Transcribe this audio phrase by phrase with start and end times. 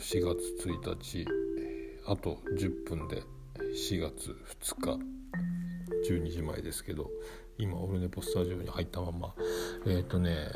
[0.00, 1.26] 4月1日
[2.06, 3.22] あと10分で
[3.88, 4.98] 4月2日
[6.10, 7.10] 12時前ですけど
[7.58, 9.34] 今オルネポスタジオに入ったまま。
[9.86, 10.48] えっ、ー、とね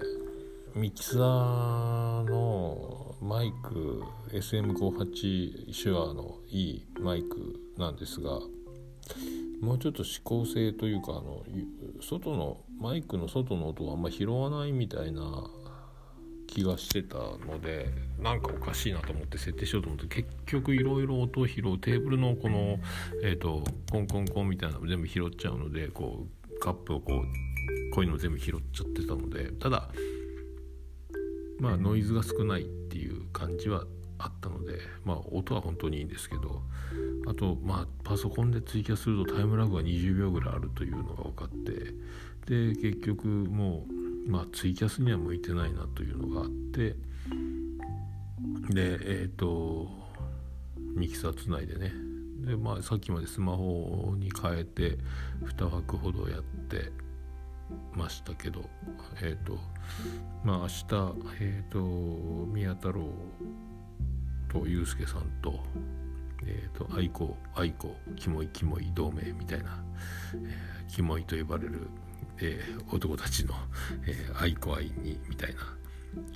[0.74, 4.02] ミキサーのマイク
[4.32, 8.40] SM58 手話のいいマイクなんですが
[9.60, 11.44] もうちょっと指向性というかあの
[12.00, 15.22] 外のマイクの外の音をあんま拾わないみたいな
[16.54, 17.88] 気がしてたので
[18.20, 22.78] なんかおかしいなと思って設定しようと思って結局いろいろ音を拾うテーブルのこの、
[23.24, 29.90] えーと、コンコンコンみたいなの全部拾っちゃうのでこうカップをこうこういうの全部拾っちゃってたのでただ
[31.58, 33.84] まあノイズが少ないっていう感じは
[34.18, 36.62] あったのでまあ音は本当にいいんですけど
[37.26, 41.72] あとまあパソコンで追加するとタイムラグが20秒ぐらいあるというのが分かって
[42.46, 46.96] で結局もうまあツイキャスには向いてないなというのがあって
[48.70, 49.88] でえっ、ー、と
[50.94, 51.92] ミキサーつないでね。
[52.46, 54.98] でまあさっきまでスマホに変えて
[55.44, 56.92] 2枠ほどやって
[57.94, 58.68] ましたけど
[59.22, 59.58] えっ、ー、と
[60.44, 60.74] まあ明日
[61.40, 63.08] えっ、ー、と宮太郎
[64.48, 65.60] とユうスケさんと
[66.46, 69.82] えーと、愛子愛子キモいキモい同盟みたいな、
[70.34, 71.88] えー、キモいと呼ばれる
[72.40, 73.54] えー、男たちの、
[74.06, 75.60] えー、愛子愛にみたいな。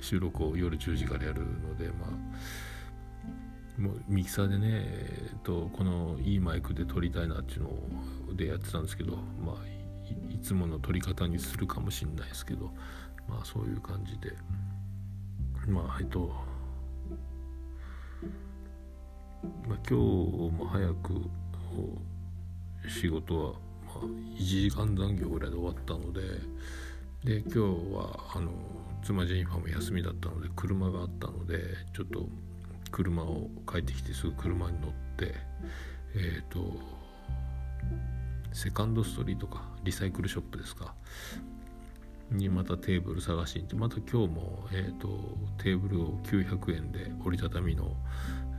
[0.01, 7.63] 収録を夜10時からやるのでまあもうミキサーでね、えーと、このいいマイクで撮りたいなっていう
[8.27, 9.55] のでやってたんですけどまあ
[10.33, 12.71] いつもの撮り方にするかもしれないですけど
[13.27, 14.35] まあそういう感じで。
[15.67, 16.33] まあえっと
[19.67, 21.29] まあ、今日も早く
[22.89, 23.53] 仕事は
[24.01, 26.21] 1時間残業ぐらいで終わったので
[27.23, 27.59] で今日
[27.93, 28.51] はあの
[29.03, 31.59] 妻ジェニファーも休みだったので車があったので
[31.93, 32.27] ちょっと
[32.91, 35.33] 車を帰ってきてすぐ車に乗って
[36.15, 36.73] えっ、ー、と
[38.51, 40.93] セカンドストリートかリサイクルショップですか
[42.31, 45.07] にまたテーブル探しに行ってまた今日も、えーと、
[45.57, 47.95] テーブルを900円で折りたたみの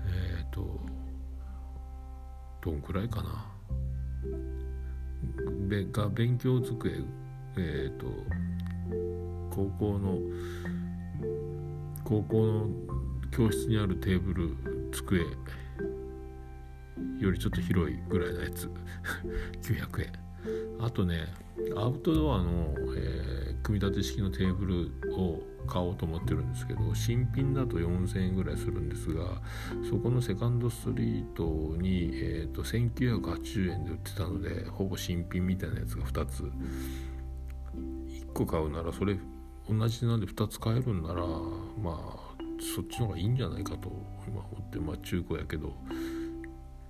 [0.07, 0.81] えっ、ー、と
[2.63, 3.47] どんくらいかな
[5.93, 6.91] が勉強机
[7.57, 8.07] えっ、ー、と
[9.51, 10.19] 高校の
[12.05, 12.69] 高校の
[13.31, 14.57] 教室にあるテーブル
[14.93, 15.21] 机
[17.21, 18.69] よりちょっと広いぐらいのやつ。
[19.63, 20.13] 900円。
[20.81, 21.27] あとね
[21.77, 23.10] アウトドアの、え、
[23.63, 29.25] 組み立て式のテーブルを買おうと思ってるんですけど新品だと4000円ぐらいするんですが
[29.89, 31.45] そこのセカンドストリート
[31.77, 36.51] に、えーと、1980円で売ってたのでほぼ新品みたいなやつが2つ。
[37.73, 39.17] 1個買うならそれ
[39.69, 41.25] 同じなんで2つ買えるんなら
[41.81, 41.97] まあ
[42.75, 43.91] そっちの方がいいんじゃないかと
[44.27, 45.75] 今思ってまあ中古やけど。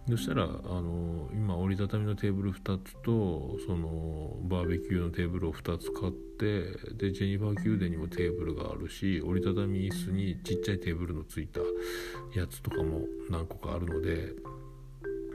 [0.09, 6.62] そしたらあの今折りたたみのテーブル2つとそのバーベキューのテーブルを2つ買って
[6.94, 11.60] でジェニファー宮殿にもテーブルがあるし折りたたみ椅子にちっちゃいテーブルのついた
[12.34, 14.33] やつとかも何個かあるので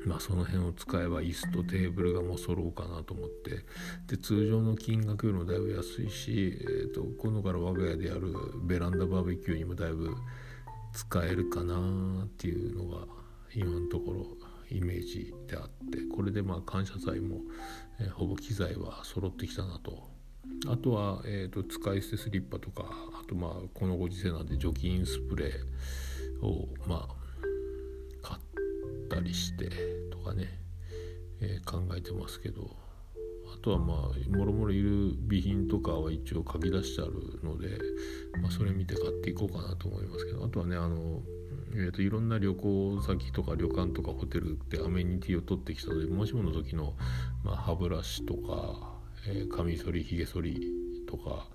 [0.05, 3.65] まあその辺を使えば椅子とテーブルがもう揃うかなと思って。
[4.07, 8.33] で通常の金額よりもだいぶ安いし、えーと、今度から我が家でやる
[8.63, 10.15] ベランダバーベキューにもだいぶ
[10.93, 13.07] 使えるかなっていうのが
[13.55, 14.25] 今のところ
[14.71, 17.41] イメージであってこれでまあ感謝祭も、
[17.99, 20.13] えー、ほぼ機材は揃ってきたなと。
[20.67, 22.85] あとは、えーと、使い捨てスリッパとか
[23.19, 27.15] あとまあこのご時世なんで除菌スプレーをまあ
[28.21, 28.41] 買っ
[29.09, 29.69] たりして
[30.11, 30.47] とかね、
[31.41, 32.85] えー、考えてますけど。
[33.55, 37.69] あとはまあもろもろいる備品とかは一応書き出してあるので、
[38.41, 41.21] まあ、それ見て買っていこうかなと思いますけどあとはねあの
[41.77, 46.93] えーと、いろんな旅行先とか旅館とかホテルってアメニティを取ってきたのでもしもの時の、
[47.43, 48.93] まあ、歯ブラシとか、
[49.27, 50.71] えー、カミソリひげ剃り
[51.05, 51.47] とか、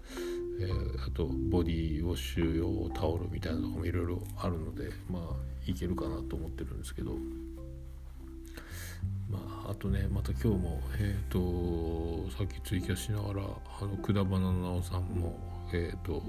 [0.61, 5.23] えー、あとボディウォッシュ用タオルみたいなのもいろいろあるのでまあ
[5.67, 7.17] いけるかなと思ってるんですけど。
[9.31, 15.39] まあ、あとねまた今日も、えーと、さっきツイキャスしながらあのくだばななおさんも、
[15.73, 16.23] えーと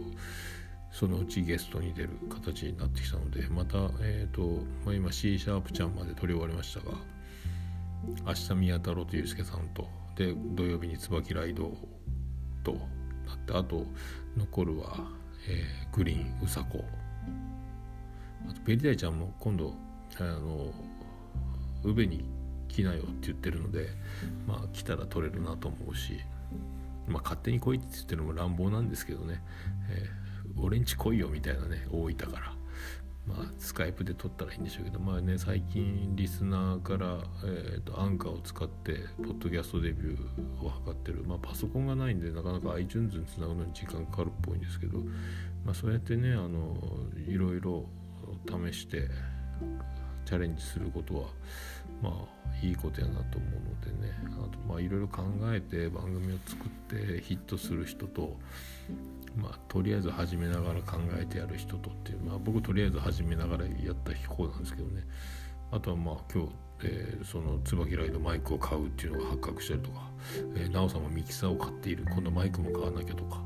[0.92, 4.42] そのうちゲストに出る形になってきたのでまた、えーと
[4.86, 6.98] まあ、今 C シャープちゃんまで撮り終わりましたが
[8.26, 11.72] 明日宮太郎とゆうすけさんとで土曜日に椿ライド
[12.64, 12.80] とな
[13.36, 13.86] ってあと
[14.36, 15.08] 残るは、
[15.48, 16.84] えー、グリーンうさこ。
[18.50, 19.74] あとベリダイちゃんも今度
[20.20, 20.74] あの
[21.84, 22.26] 宇部に
[22.72, 23.90] 来なよって言ってるので
[24.48, 26.20] まあ来たら撮れるなと思うし
[27.08, 29.42] まあ勝手に来いって言ってるのも乱暴なんですけどね、
[29.90, 30.22] えー
[30.58, 32.54] 俺んち来いよみたいなね大分から
[33.28, 45.00] まあスカイプで撮ったらいいんでしょうけどまあね最近リスナーから、えーと、アンカーを使ってポッドキャストデビューを図ってる、まあ、パソコンがないんでなかなか iTunes につなぐのに時間かかるっぽいんですけど、
[45.64, 46.76] まあ、そうやってねあの
[47.28, 47.86] いろいろ
[48.48, 49.08] 試して
[50.26, 51.30] チャレンジすることは
[52.02, 54.14] まあいいことやなと思うのでね。
[54.40, 58.38] あとまあいろいろ考えて番組を作ってヒットする人と
[59.36, 65.04] まあとりあえず始めながら考えてやる人とっていうまあ僕とりあえず始めながらやった方なんですけどね。
[65.72, 66.50] あとはまあ今日、
[66.84, 70.02] えー、その椿ライドマイクを買うっていうのが発覚したりとか、
[70.56, 73.42] えー、なおさんもミキサーを買っている今度マイクも買わなきゃとか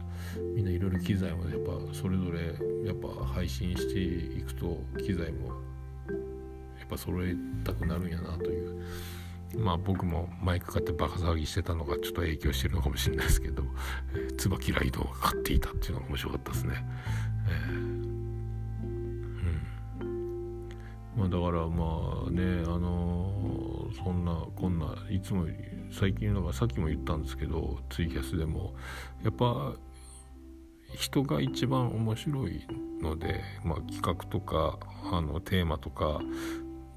[0.56, 5.52] みんないろいろ機材もやっぱそれぞれやっぱ配信していくと機材も
[6.86, 8.82] っぱ揃えたくなるんやなという。
[9.58, 13.64] まあ僕もマイク買ってバカ騒ぎしてたのがちょっと影響してるのかもしれないですけど、
[14.14, 16.74] えー、椿ライドを買っていたっていうのが面白かったですね。
[17.48, 17.76] えー、
[20.02, 20.70] うん。
[21.18, 25.48] まあ、だからまあねあのー、そんなこんないつも
[25.92, 28.74] 最近だからさっきも言ったんですけどツイキャスでも
[29.24, 29.76] やっぱ
[30.96, 32.66] 人が一番面白い
[33.02, 34.80] ので、まあ、企画とか
[35.12, 36.22] あのテーマとか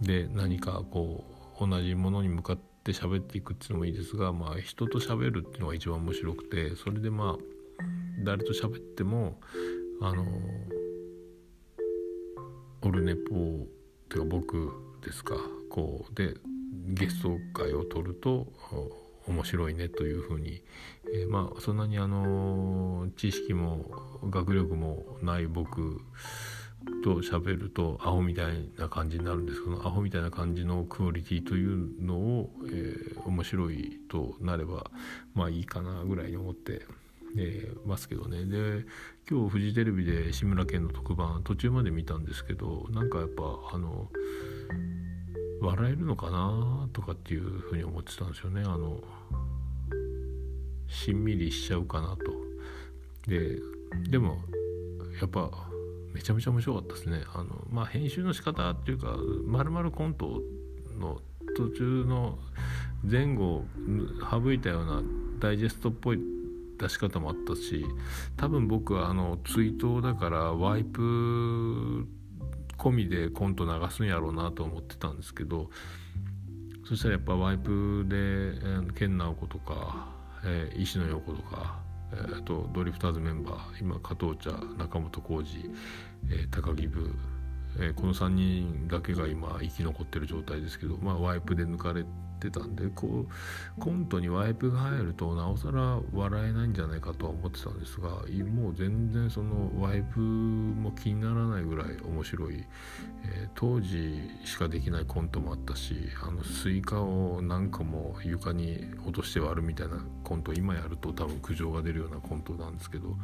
[0.00, 1.24] で何かこ
[1.60, 7.84] う同じものに向かって喋っていくっていうのもいいですが、まあ、人と喋るっていうのが一番面白くてそれでまあ
[8.24, 9.40] 誰と喋っても
[10.00, 10.24] あの
[12.82, 13.26] オルネポっ
[14.08, 14.72] ていうか僕
[15.04, 15.34] ですか
[15.70, 16.34] こうで
[16.88, 18.46] ゲスト会を取ると
[19.26, 20.62] 面白いねというふうに、
[21.12, 23.84] えー、まあそんなにあの知識も
[24.30, 26.00] 学力もない僕
[27.02, 34.90] と喋るとアホみたいな感じになるんですけどアホみたいな感じのクオリティというのを、えー、面白いとなれば
[35.34, 36.82] まあいいかなぐらいに思って、
[37.36, 38.44] えー、ますけどね。
[38.44, 38.84] で
[39.30, 43.42] 今日フジテレビで志村けんの特番途中まで見たんですけどなんかやっぱ
[43.72, 44.08] あの
[45.60, 48.62] 笑えるのかなとかっていうふうに思ってたんですよね。
[48.62, 49.00] あの
[50.86, 52.32] しんみりしちゃうかなと。
[53.28, 53.60] で
[54.08, 54.38] でも
[55.20, 55.67] やっぱ
[56.14, 57.22] めちゃめちゃ面白かったですね。
[57.34, 60.42] あのまあ編集の仕方っていうかまるまるコント
[60.98, 61.20] の
[61.56, 62.38] 途中の
[63.04, 63.64] 前後を
[64.30, 65.02] 省いたような
[65.38, 66.20] ダイジェストっぽい
[66.78, 67.84] 出し方もあったし
[68.36, 72.06] 多分僕はあの追悼だからワイプ
[72.78, 75.70] 込みでコント流すんやろうなと思ってたんですけど
[76.88, 80.08] そしたらやっぱワイプで、えー、健直子とか、
[80.44, 81.80] えー、石野陽子とか
[82.12, 85.70] えーと、ドリフターズメンバー今加藤茶中本浩二、
[86.30, 87.14] えー、高木ブー、
[87.78, 102.64] えー、この3人だけが今生き残ってる状態ですけど、まあ、ワイプで抜かれてたんでこうコントにワイプが入るとなおさら笑えないんじゃないかとは思ってたんですがもう全然そのワイプも気にならないぐらい面白い、
[103.24, 113.16] えー、当時しかできないコントもあったしあのスイカを何かも床に落として割るみたいなコント今やると多分苦情が出るようなコントなんですけど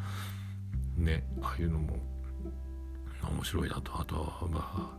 [0.96, 1.96] ねああいうのも
[3.30, 3.98] 面白いなと。
[3.98, 4.98] あとはま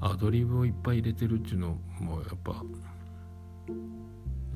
[0.00, 2.62] あアドリブをいっぱい入れてるっていうのもやっぱ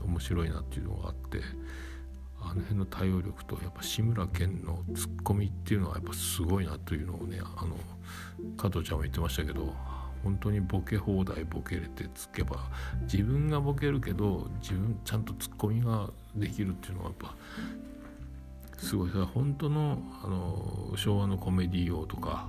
[0.05, 1.41] 面白いなっていうのがあって
[2.43, 7.77] あの辺の対応力とやっぱ志村けんのツッコミっていうのはやっぱすごいなというのをねあの
[8.57, 9.75] 加藤ちゃんも言ってましたけど
[10.23, 12.71] 本当にボケ放題ボケれてつけば
[13.03, 17.35] 自分がボケるけど自分ちゃんとツッコミができるっていうのはやっぱ
[18.79, 19.11] すごい。
[19.11, 22.49] さ本当のあの昭和のコメディー王とか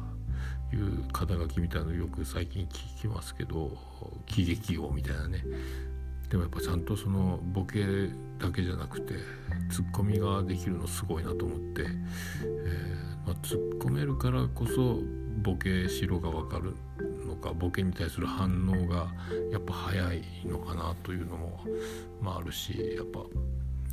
[0.74, 3.78] いう肩書きみたいなのよく最近聞きますけど
[4.26, 5.44] 喜劇王みたいなね。
[6.32, 7.84] でもやっぱちゃんとそのボケ
[8.40, 9.16] だけじゃなくて
[9.70, 15.00] ツッコミができるのすごいなと思って、えーまあ、突っ込めるからこそ
[15.42, 16.74] ボケしろが分かる
[17.28, 19.08] のかボケに対する反応が
[19.52, 21.60] やっぱ早いのかなというのも、
[22.22, 23.20] まあ、あるしやっぱ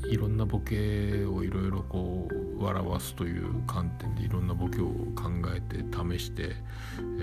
[0.08, 6.52] いろんなボケをいろいろこう笑わすという観点でいろんなボケを考えて試して、
[7.00, 7.22] え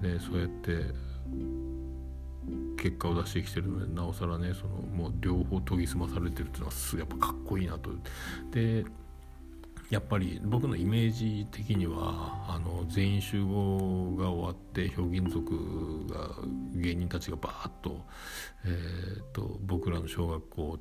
[0.00, 0.84] ーね、そうやって
[2.86, 7.90] 結果を出してきてるのでなおさらねそのもう両方研ぎ澄まされてるっていうのはすやっぱかっこいいなと。
[8.52, 8.84] で
[9.90, 16.30] やっぱり僕のイメージ的にはあの全員集合が終わってひょうきん族が
[16.74, 18.04] 芸人たちがバーッと,、
[18.64, 20.78] えーと、僕らの小学校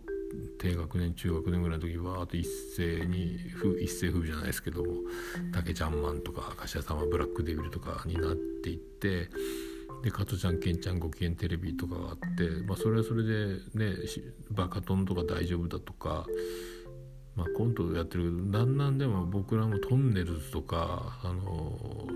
[0.58, 3.38] 低学年中学年ぐらいの時はあと一斉に
[3.80, 4.94] 一斉風じゃないですけども
[5.54, 9.30] 「竹ちゃんマン」とか「柏様ブラックデビル」とかになっていって。
[10.06, 13.96] で加トちゃんケンちゃんご機嫌テレビとかがあって、まあ、それはそれでね
[14.52, 16.28] バカトンとか大丈夫だとか、
[17.36, 22.08] まあ、コントやってるけどだんだんでも僕らもトンネルズとかあの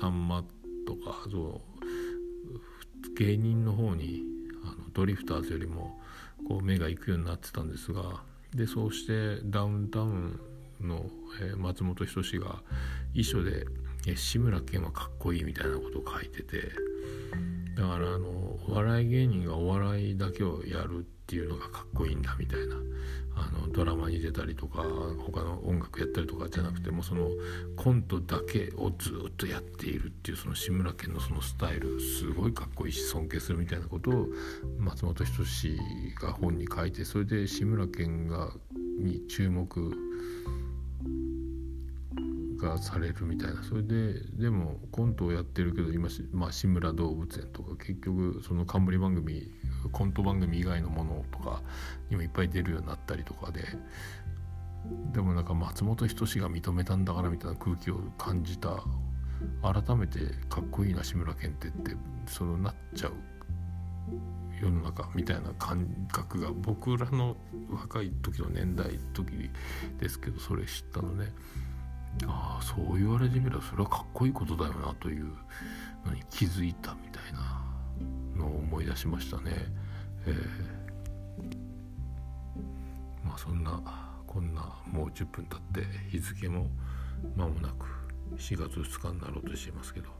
[0.00, 0.42] さんま
[0.88, 4.24] とかそう芸人の方に
[4.64, 6.00] あのドリフターズよりも
[6.48, 8.24] こう目が行くようになってたんですが
[8.56, 10.40] でそうしてダウンタウン
[10.80, 11.06] の、
[11.40, 12.56] えー、松本人志が
[13.14, 13.66] 遺書で、
[14.06, 16.70] え、志村けんはかっこいいみたいなことを書いてて
[17.76, 18.28] だからあの
[18.68, 22.76] お笑い芸人がお笑いだけをやるっていうのがかっこいいんだみたいな。
[23.38, 24.82] あのドラマに出たりとか
[25.18, 27.28] 他の音楽やったりとかじゃなくてもその
[27.76, 34.26] コントだけをずっとやっているっていうその志村けんのそのスタイルすごいかっこいいし尊敬するみたいなことを
[34.78, 35.78] 松本人志
[36.18, 38.52] が本に書いてそれで志村けんが
[38.98, 39.94] に注目
[42.56, 43.62] がされるみたいな。
[43.62, 49.50] それででもコントをやってるけど今、まあ、志村動物園とか結局その冠番組
[49.92, 51.62] コント番組以外のものとか
[52.10, 53.62] にもいっぱい出るようになったりとかで
[55.12, 58.84] でもなんか松本人志が認めたんだからみたいな空気を感じた。
[59.62, 61.96] 改めてかっこいいな志村けんってって
[62.26, 63.12] そのなっちゃう
[64.60, 67.36] 世の中みたいな感覚が僕らの
[67.70, 69.50] 若い時の年代時
[69.98, 71.32] ですけどそれ知ったのね
[72.26, 75.24] ああそう言われてみればそれはかっこいいことだよなという
[76.04, 77.62] のに気づいたみたいな
[78.36, 79.52] のを思い出しましたね。
[80.26, 80.36] えー、
[83.26, 83.80] まあそんな
[84.26, 86.68] こんなもう10分経って日付も
[87.36, 87.86] 間もなく
[88.36, 90.10] 4月2日になろうとしていますけど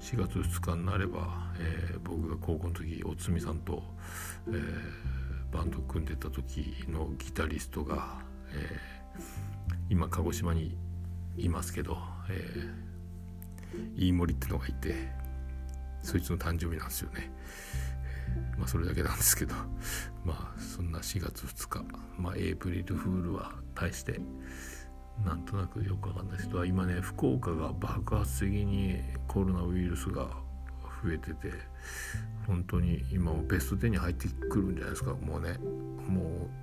[0.00, 3.82] 4月2日になれば、えー、僕が高校の時おつみさんと、
[4.48, 8.20] えー、バンド組んでた時のギタリストが、
[8.52, 9.22] えー、
[9.90, 10.78] 今鹿児島に
[11.36, 15.08] いますけど、えー、飯森ってのがいて
[16.02, 17.30] そいつの誕生日なんですよね。
[18.58, 19.54] まあそれだけなんですけど
[20.24, 21.84] まあそんな4月2日
[22.18, 24.20] まあエイプリルフールは大して
[25.24, 30.28] なんとなくよくわかんないですけど今ね福岡が爆発的にコロナウイルスが
[31.02, 31.52] 増えてて
[32.46, 35.58] 本当に今もベスト10に入ってくるんじゃないですかもうね
[36.08, 36.60] もう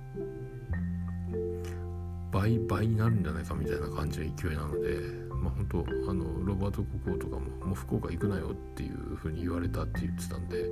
[2.30, 4.98] 倍倍になるんじゃないかみたいな感じの勢いなので
[5.30, 10.64] まあ本当あのロバート国王とかももう福岡行くなよっていうふうに言われたって言ってたんで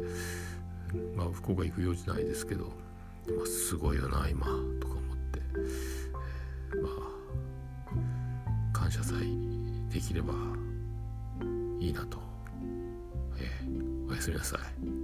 [1.17, 4.47] まあ福岡行く用事ないですけど、まあ、すごいよな今
[4.81, 5.41] とか思って、
[6.83, 7.17] まあ
[8.73, 9.19] 感謝祭
[9.91, 10.33] できれば
[11.81, 12.19] いいなと、
[13.39, 14.96] えー、おやすみなさい。